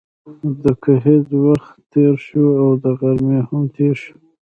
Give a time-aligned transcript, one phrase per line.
[0.61, 4.15] د ګهیځ وخت تېر شو او د غرمې هم تېر شو.